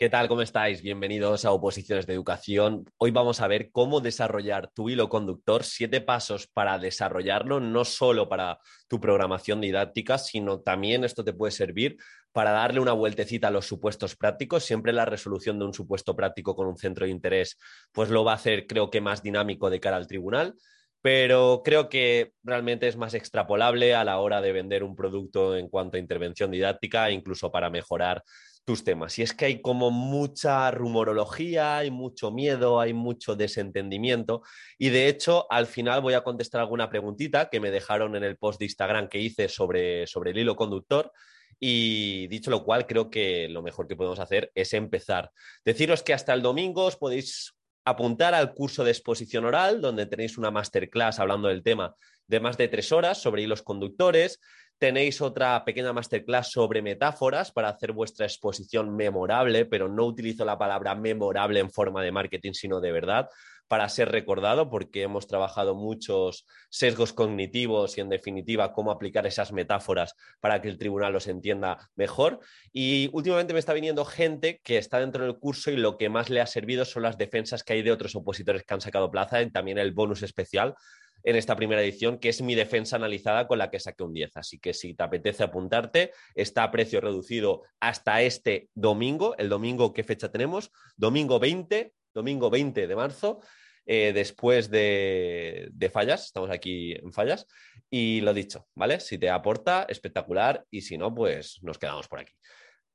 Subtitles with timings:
[0.00, 0.28] ¿Qué tal?
[0.28, 0.80] ¿Cómo estáis?
[0.80, 2.86] Bienvenidos a Oposiciones de Educación.
[2.96, 8.26] Hoy vamos a ver cómo desarrollar tu hilo conductor, siete pasos para desarrollarlo, no solo
[8.26, 11.98] para tu programación didáctica, sino también esto te puede servir
[12.32, 14.64] para darle una vueltecita a los supuestos prácticos.
[14.64, 17.58] Siempre la resolución de un supuesto práctico con un centro de interés,
[17.92, 20.54] pues lo va a hacer, creo que más dinámico de cara al tribunal
[21.02, 25.68] pero creo que realmente es más extrapolable a la hora de vender un producto en
[25.68, 28.22] cuanto a intervención didáctica, incluso para mejorar
[28.64, 29.18] tus temas.
[29.18, 34.42] Y es que hay como mucha rumorología, hay mucho miedo, hay mucho desentendimiento.
[34.78, 38.36] Y de hecho, al final voy a contestar alguna preguntita que me dejaron en el
[38.36, 41.12] post de Instagram que hice sobre, sobre el hilo conductor.
[41.58, 45.30] Y dicho lo cual, creo que lo mejor que podemos hacer es empezar.
[45.64, 47.54] Deciros que hasta el domingo os podéis
[47.84, 51.94] apuntar al curso de exposición oral, donde tenéis una masterclass hablando del tema
[52.26, 54.40] de más de tres horas sobre hilos conductores.
[54.80, 60.56] Tenéis otra pequeña masterclass sobre metáforas para hacer vuestra exposición memorable, pero no utilizo la
[60.56, 63.28] palabra memorable en forma de marketing, sino de verdad,
[63.68, 69.52] para ser recordado, porque hemos trabajado muchos sesgos cognitivos y, en definitiva, cómo aplicar esas
[69.52, 72.40] metáforas para que el tribunal los entienda mejor.
[72.72, 76.30] Y últimamente me está viniendo gente que está dentro del curso y lo que más
[76.30, 79.42] le ha servido son las defensas que hay de otros opositores que han sacado plaza
[79.42, 80.74] y también el bonus especial
[81.22, 84.36] en esta primera edición, que es mi defensa analizada con la que saqué un 10.
[84.36, 89.36] Así que si te apetece apuntarte, está a precio reducido hasta este domingo.
[89.38, 90.70] El domingo, ¿qué fecha tenemos?
[90.96, 93.40] Domingo 20, domingo 20 de marzo.
[93.86, 97.46] Eh, después de, de, fallas, estamos aquí en fallas,
[97.90, 99.00] y lo dicho, ¿vale?
[99.00, 102.32] Si te aporta, espectacular, y si no, pues nos quedamos por aquí.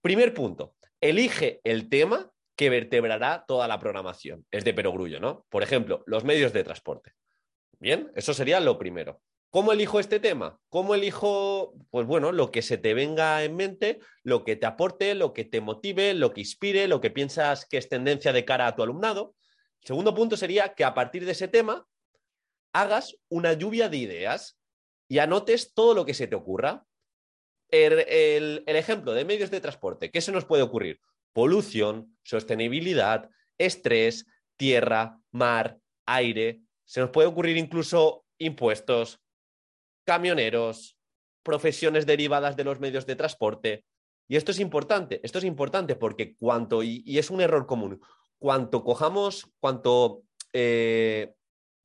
[0.01, 4.45] Primer punto, elige el tema que vertebrará toda la programación.
[4.51, 5.45] Es de perogrullo, ¿no?
[5.49, 7.11] Por ejemplo, los medios de transporte.
[7.85, 9.21] Bien, eso sería lo primero.
[9.51, 10.59] ¿Cómo elijo este tema?
[10.69, 15.13] ¿Cómo elijo, pues bueno, lo que se te venga en mente, lo que te aporte,
[15.13, 18.65] lo que te motive, lo que inspire, lo que piensas que es tendencia de cara
[18.65, 19.35] a tu alumnado?
[19.83, 21.87] segundo punto sería que a partir de ese tema
[22.73, 24.57] hagas una lluvia de ideas
[25.07, 26.87] y anotes todo lo que se te ocurra.
[27.69, 27.99] El,
[28.65, 31.01] el, ejemplo de medios de transporte, ¿qué se nos puede ocurrir?
[31.33, 33.29] Polución, sostenibilidad,
[33.59, 34.25] estrés,
[34.57, 39.19] tierra, mar, aire, se nos puede ocurrir incluso impuestos,
[40.05, 40.97] camioneros,
[41.43, 43.85] profesiones derivadas de los medios de transporte.
[44.27, 47.99] Y esto es importante, esto es importante porque cuanto, y, es un error común,
[48.39, 51.33] cuanto cojamos, cuanto eh,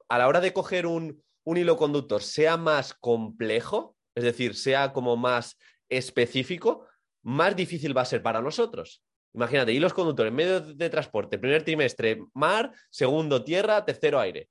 [0.09, 4.93] a la hora de coger un, un hilo conductor sea más complejo, es decir, sea
[4.93, 5.59] como más
[5.89, 6.87] específico,
[7.22, 9.03] más difícil va a ser para nosotros.
[9.34, 14.49] Imagínate, hilos conductores, medios de transporte, primer trimestre, mar, segundo, tierra, tercero, aire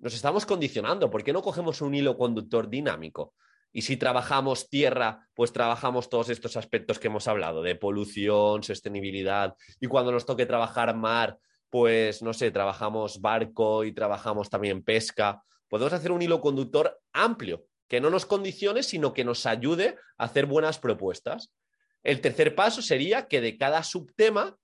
[0.00, 1.10] nos estamos condicionando.
[1.10, 3.34] ¿Por qué no cogemos un hilo conductor dinámico?
[3.72, 9.54] Y si trabajamos tierra, pues trabajamos todos estos aspectos que hemos hablado, de polución, sostenibilidad.
[9.78, 11.38] Y cuando nos toque trabajar mar,
[11.68, 15.42] pues no sé, trabajamos barco y trabajamos también pesca.
[15.68, 20.24] Podemos hacer un hilo conductor amplio, que no nos condicione, sino que nos ayude a
[20.24, 21.52] hacer buenas propuestas.
[22.02, 24.56] El tercer paso sería que de cada subtema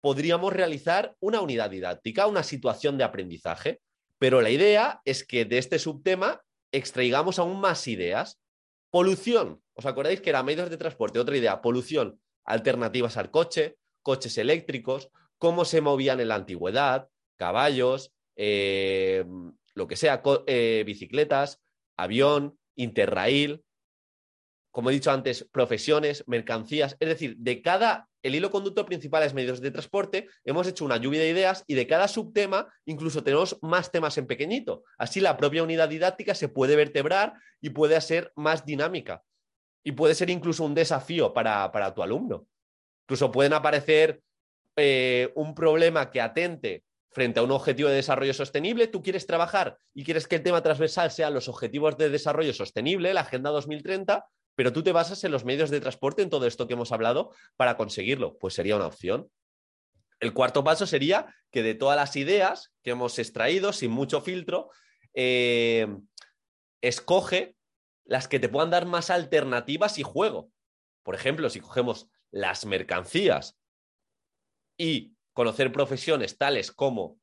[0.00, 3.80] podríamos realizar una unidad didáctica, una situación de aprendizaje.
[4.20, 6.42] Pero la idea es que de este subtema
[6.72, 8.38] extraigamos aún más ideas.
[8.90, 9.62] Polución.
[9.72, 11.18] ¿Os acordáis que era medios de transporte?
[11.18, 18.12] Otra idea, polución, alternativas al coche, coches eléctricos, cómo se movían en la antigüedad, caballos,
[18.36, 19.24] eh,
[19.74, 21.62] lo que sea, eh, bicicletas,
[21.96, 23.64] avión, interrail,
[24.70, 29.34] como he dicho antes, profesiones, mercancías, es decir, de cada, el hilo conductor principal es
[29.34, 33.58] medios de transporte, hemos hecho una lluvia de ideas y de cada subtema incluso tenemos
[33.62, 34.84] más temas en pequeñito.
[34.98, 39.22] Así la propia unidad didáctica se puede vertebrar y puede ser más dinámica
[39.82, 42.46] y puede ser incluso un desafío para, para tu alumno.
[43.06, 44.20] Incluso pueden aparecer
[44.76, 49.76] eh, un problema que atente frente a un objetivo de desarrollo sostenible, tú quieres trabajar
[49.94, 54.24] y quieres que el tema transversal sea los objetivos de desarrollo sostenible, la Agenda 2030,
[54.60, 57.32] pero tú te basas en los medios de transporte, en todo esto que hemos hablado,
[57.56, 58.36] para conseguirlo.
[58.36, 59.30] Pues sería una opción.
[60.18, 64.68] El cuarto paso sería que de todas las ideas que hemos extraído, sin mucho filtro,
[65.14, 65.88] eh,
[66.82, 67.56] escoge
[68.04, 70.50] las que te puedan dar más alternativas y juego.
[71.04, 73.58] Por ejemplo, si cogemos las mercancías,
[74.76, 77.18] y conocer profesiones tales como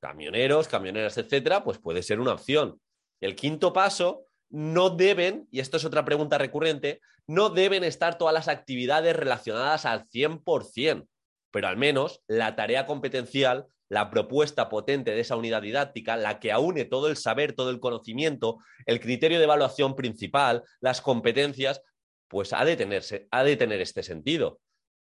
[0.00, 2.80] camioneros, camioneras, etcétera, pues puede ser una opción.
[3.20, 8.34] El quinto paso, no deben, y esto es otra pregunta recurrente, no deben estar todas
[8.34, 11.06] las actividades relacionadas al 100%,
[11.50, 16.52] pero al menos la tarea competencial, la propuesta potente de esa unidad didáctica, la que
[16.52, 21.82] aúne todo el saber, todo el conocimiento, el criterio de evaluación principal, las competencias,
[22.28, 24.60] pues ha de, tenerse, ha de tener este sentido.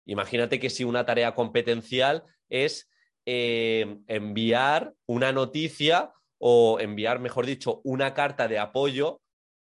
[0.07, 2.91] Imagínate que si una tarea competencial es
[3.27, 9.20] eh, enviar una noticia o enviar, mejor dicho, una carta de apoyo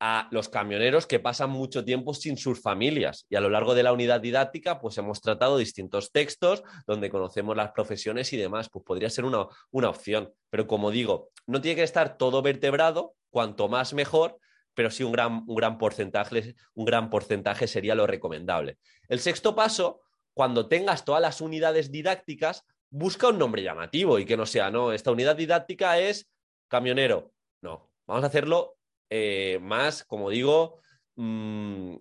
[0.00, 3.26] a los camioneros que pasan mucho tiempo sin sus familias.
[3.28, 7.56] Y a lo largo de la unidad didáctica, pues hemos tratado distintos textos donde conocemos
[7.56, 8.68] las profesiones y demás.
[8.70, 10.32] Pues podría ser una, una opción.
[10.50, 14.38] Pero como digo, no tiene que estar todo vertebrado, cuanto más mejor,
[14.74, 18.78] pero sí un gran, un gran, porcentaje, un gran porcentaje sería lo recomendable.
[19.08, 20.02] El sexto paso,
[20.34, 24.92] cuando tengas todas las unidades didácticas, busca un nombre llamativo y que no sea, no,
[24.92, 26.30] esta unidad didáctica es
[26.68, 27.32] camionero.
[27.60, 28.77] No, vamos a hacerlo
[29.10, 30.80] eh, más, como digo,
[31.16, 31.96] mm,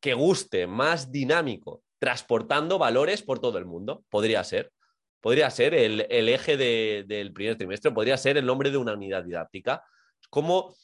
[0.00, 4.04] que guste, más dinámico, transportando valores por todo el mundo.
[4.08, 4.72] Podría ser.
[5.20, 9.84] Podría ser el, eje del primer trimestre, podría ser el nombre de una unidad didáctica.
[10.30, 10.74] Como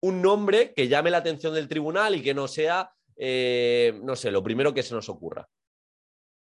[0.00, 4.30] un nombre que llame la atención del tribunal y que no sea, eh, no sé,
[4.30, 5.48] lo primero que se nos ocurra.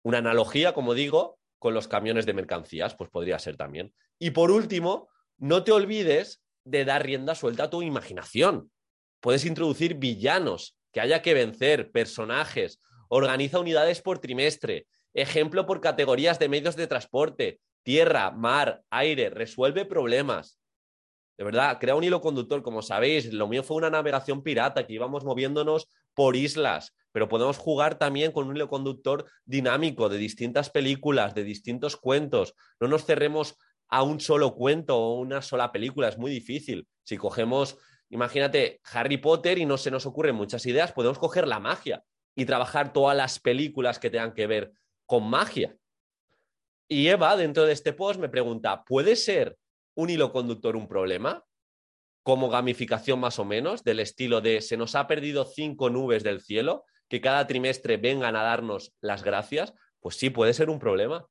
[0.04, 3.94] Una analogía, como digo, con los camiones de mercancías, pues podría ser también.
[4.18, 8.72] Y por último, no te olvides de dar rienda suelta a tu imaginación.
[9.20, 16.40] Puedes introducir villanos que haya que vencer, personajes, organiza unidades por trimestre, ejemplo por categorías
[16.40, 20.60] de medios de transporte, tierra, mar, aire, resuelve problemas.
[21.38, 24.94] De verdad, crea un hilo conductor, como sabéis, lo mío fue una navegación pirata, que
[24.94, 30.70] íbamos moviéndonos por islas, pero podemos jugar también con un hilo conductor dinámico de distintas
[30.70, 32.56] películas, de distintos cuentos.
[32.80, 33.56] No nos cerremos
[33.90, 36.88] a un solo cuento o una sola película, es muy difícil.
[37.04, 37.78] Si cogemos,
[38.10, 42.04] imagínate, Harry Potter y no se nos ocurren muchas ideas, podemos coger la magia
[42.36, 44.72] y trabajar todas las películas que tengan que ver
[45.06, 45.76] con magia.
[46.88, 49.58] Y Eva, dentro de este post, me pregunta, ¿puede ser
[49.96, 51.44] un hilo conductor un problema?
[52.24, 56.42] Como gamificación más o menos, del estilo de se nos ha perdido cinco nubes del
[56.42, 61.28] cielo, que cada trimestre vengan a darnos las gracias, pues sí, puede ser un problema.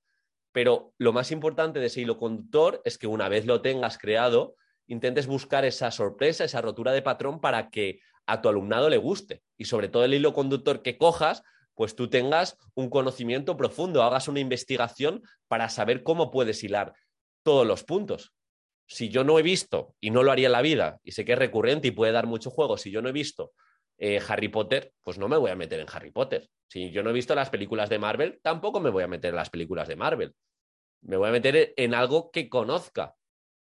[0.58, 4.56] Pero lo más importante de ese hilo conductor es que una vez lo tengas creado,
[4.88, 9.44] intentes buscar esa sorpresa, esa rotura de patrón para que a tu alumnado le guste.
[9.56, 11.44] Y sobre todo el hilo conductor que cojas,
[11.76, 16.92] pues tú tengas un conocimiento profundo, hagas una investigación para saber cómo puedes hilar
[17.44, 18.32] todos los puntos.
[18.88, 21.34] Si yo no he visto, y no lo haría en la vida, y sé que
[21.34, 23.52] es recurrente y puede dar mucho juego, si yo no he visto
[23.96, 26.48] eh, Harry Potter, pues no me voy a meter en Harry Potter.
[26.66, 29.36] Si yo no he visto las películas de Marvel, tampoco me voy a meter en
[29.36, 30.34] las películas de Marvel.
[31.02, 33.14] Me voy a meter en algo que conozca.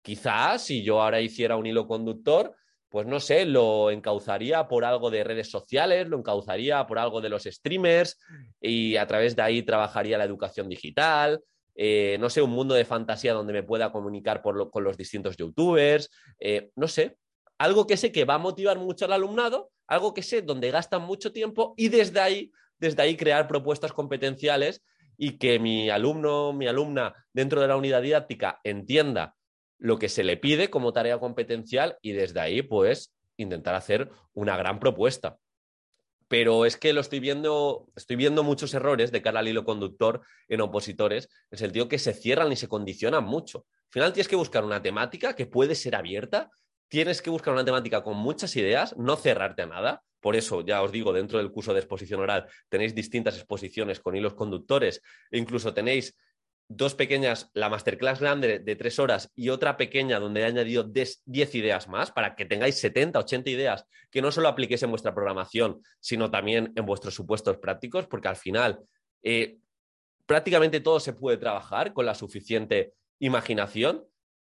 [0.02, 2.54] Quizás si yo ahora hiciera un hilo conductor,
[2.88, 7.30] pues no sé, lo encauzaría por algo de redes sociales, lo encauzaría por algo de
[7.30, 8.18] los streamers
[8.60, 11.40] y a través de ahí trabajaría la educación digital,
[11.74, 16.10] eh, no sé, un mundo de fantasía donde me pueda comunicar con los distintos youtubers,
[16.38, 17.16] eh, no sé,
[17.56, 21.02] algo que sé que va a motivar mucho al alumnado, algo que sé donde gastan
[21.02, 24.82] mucho tiempo y desde ahí, desde ahí crear propuestas competenciales
[25.24, 29.36] y que mi alumno, mi alumna dentro de la unidad didáctica entienda
[29.78, 34.56] lo que se le pide como tarea competencial y desde ahí pues intentar hacer una
[34.56, 35.38] gran propuesta.
[36.26, 40.22] Pero es que lo estoy viendo, estoy viendo muchos errores de cara al hilo conductor
[40.48, 43.66] en opositores, en el sentido que se cierran y se condicionan mucho.
[43.68, 46.50] Al final tienes que buscar una temática que puede ser abierta
[46.88, 50.02] tienes que buscar una temática con muchas ideas, no cerrarte a nada.
[50.22, 54.14] Por eso, ya os digo, dentro del curso de exposición oral tenéis distintas exposiciones con
[54.14, 55.02] hilos conductores.
[55.32, 56.16] E incluso tenéis
[56.68, 61.20] dos pequeñas, la masterclass grande de tres horas y otra pequeña donde he añadido diez
[61.26, 65.82] ideas más para que tengáis 70, 80 ideas que no solo apliquéis en vuestra programación,
[65.98, 68.78] sino también en vuestros supuestos prácticos, porque al final
[69.24, 69.58] eh,
[70.24, 74.06] prácticamente todo se puede trabajar con la suficiente imaginación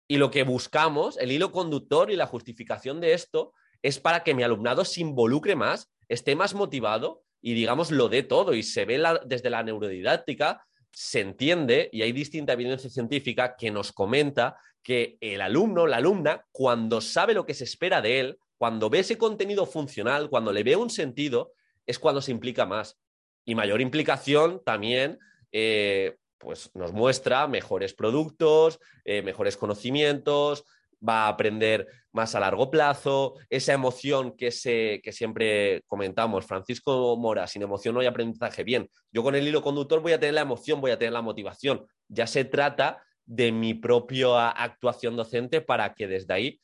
[0.06, 4.34] y lo que buscamos, el hilo conductor y la justificación de esto, es para que
[4.34, 8.54] mi alumnado se involucre más, esté más motivado y, digamos, lo dé todo.
[8.54, 13.92] Y se ve desde la neurodidáctica, se entiende, y hay distinta evidencia científica que nos
[13.92, 18.90] comenta que el alumno, la alumna, cuando sabe lo que se espera de él, cuando
[18.90, 21.52] ve ese contenido funcional, cuando le ve un sentido,
[21.86, 22.98] es cuando se implica más.
[23.44, 25.18] Y mayor implicación también
[25.50, 30.64] eh, pues nos muestra mejores productos, eh, mejores conocimientos,
[31.06, 37.16] va a aprender más a largo plazo, esa emoción que, se, que siempre comentamos, Francisco
[37.16, 38.64] Mora, sin emoción no hay aprendizaje.
[38.64, 41.22] Bien, yo con el hilo conductor voy a tener la emoción, voy a tener la
[41.22, 41.86] motivación.
[42.08, 46.60] Ya se trata de mi propia actuación docente para que desde ahí,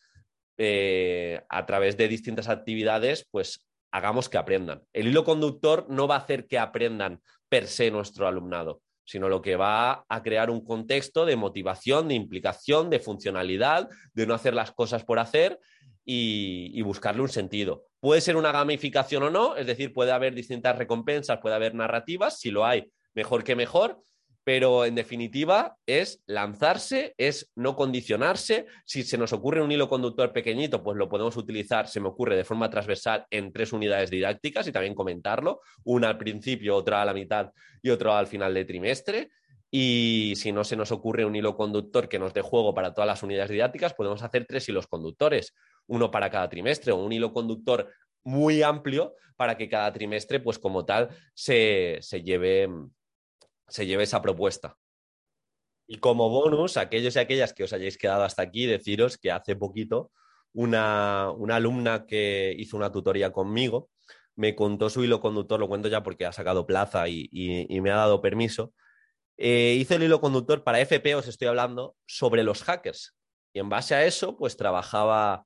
[0.58, 4.82] eh, a través de distintas actividades, pues hagamos que aprendan.
[4.92, 9.40] El hilo conductor no va a hacer que aprendan per se nuestro alumnado, sino lo
[9.40, 14.52] que va a crear un contexto de motivación, de implicación, de funcionalidad, de no hacer
[14.52, 15.58] las cosas por hacer
[16.04, 17.86] y, buscarle un sentido.
[18.00, 22.38] Puede ser una gamificación o no, es decir, puede haber distintas recompensas, puede haber narrativas,
[22.38, 24.02] si lo hay, mejor que mejor,
[24.48, 28.64] pero en definitiva es lanzarse, es no condicionarse.
[28.86, 32.34] Si se nos ocurre un hilo conductor pequeñito, pues lo podemos utilizar, se me ocurre,
[32.34, 37.04] de forma transversal en tres unidades didácticas y también comentarlo, una al principio, otra a
[37.04, 37.52] la mitad
[37.82, 39.28] y otra al final de trimestre.
[39.70, 43.08] Y si no se nos ocurre un hilo conductor que nos dé juego para todas
[43.08, 45.54] las unidades didácticas, podemos hacer tres hilos conductores,
[45.88, 47.92] uno para cada trimestre o un hilo conductor
[48.24, 52.66] muy amplio para que cada trimestre, pues como tal, se, se lleve
[53.68, 54.76] se lleve esa propuesta.
[55.86, 59.56] Y como bonus, aquellos y aquellas que os hayáis quedado hasta aquí, deciros que hace
[59.56, 60.10] poquito
[60.52, 63.90] una, alumna que hizo una tutoría conmigo
[64.36, 67.28] me contó su hilo conductor, lo cuento ya porque ha sacado plaza y,
[67.82, 68.72] me ha dado permiso.
[69.36, 73.16] Eh, hizo el hilo conductor para FP, os estoy hablando, sobre los hackers.
[73.52, 75.44] Y en base a eso, pues trabajaba,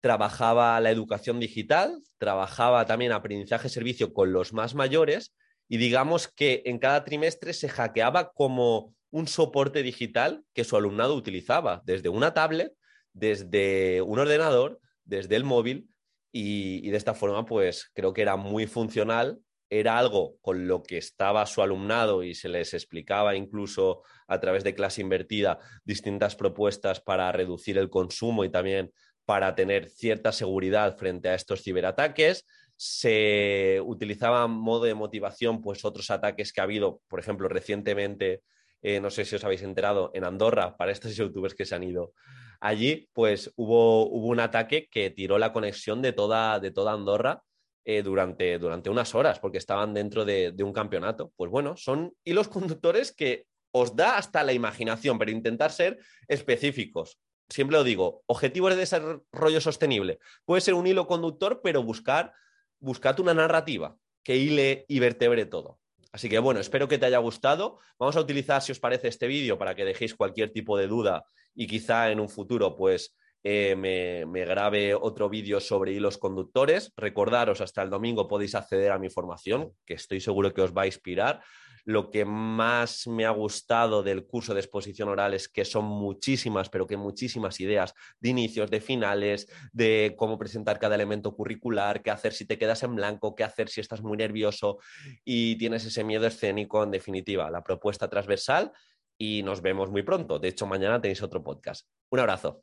[0.00, 5.34] trabajaba la educación digital, trabajaba también aprendizaje servicio con los más mayores
[5.70, 11.14] y digamos que en cada trimestre se hackeaba como un soporte digital que su alumnado
[11.14, 12.72] utilizaba, desde una tablet,
[13.12, 15.88] desde un ordenador, desde el móvil,
[16.32, 20.98] y, de esta forma, pues creo que era muy funcional, era algo con lo que
[20.98, 27.00] estaba su alumnado y se les explicaba incluso a través de clase invertida distintas propuestas
[27.00, 28.90] para reducir el consumo y también
[29.24, 32.44] para tener cierta seguridad frente a estos ciberataques
[32.82, 38.42] se utilizaba modo de motivación, pues otros ataques que ha habido, por ejemplo, recientemente,
[38.80, 41.82] eh, no sé si os habéis enterado, en Andorra, para estos youtubers que se han
[41.82, 42.14] ido
[42.58, 47.42] allí, pues hubo, hubo un ataque que tiró la conexión de toda, de toda Andorra
[47.84, 51.34] eh, durante, durante unas horas, porque estaban dentro de, de un campeonato.
[51.36, 57.18] Pues bueno, son hilos conductores que os da hasta la imaginación, pero intentar ser específicos
[57.50, 60.20] siempre lo digo, objetivos de desarrollo sostenible.
[60.44, 62.32] Puede ser un hilo conductor, pero buscar
[62.80, 65.78] buscad una narrativa que hile y vertebre todo.
[66.12, 67.78] Así que bueno, espero que te haya gustado.
[67.98, 71.24] Vamos a utilizar, si os parece, este vídeo para que dejéis cualquier tipo de duda
[71.54, 76.92] y quizá en un futuro, pues eh, me, me, grabe otro vídeo sobre hilos conductores.
[76.96, 80.82] Recordaros, hasta el domingo podéis acceder a mi formación, que estoy seguro que os va
[80.82, 81.42] a inspirar.
[81.84, 86.68] Lo que más me ha gustado del curso de exposición oral es que son muchísimas,
[86.68, 92.10] pero que muchísimas ideas de inicios, de finales, de cómo presentar cada elemento curricular, qué
[92.10, 94.78] hacer si te quedas en blanco, qué hacer si estás muy nervioso
[95.24, 98.72] y tienes ese miedo escénico, en definitiva, la propuesta transversal
[99.18, 100.38] y nos vemos muy pronto.
[100.38, 101.86] De hecho, mañana tenéis otro podcast.
[102.10, 102.62] Un abrazo.